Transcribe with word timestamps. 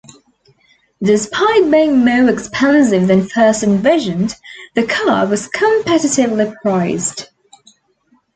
Despite 1.03 1.69
being 1.69 2.03
more 2.03 2.27
expensive 2.27 3.05
than 3.07 3.29
first 3.29 3.61
envisioned, 3.61 4.33
the 4.73 4.87
car 4.87 5.27
was 5.27 5.47
competitively 5.47 6.55
priced. 6.63 7.29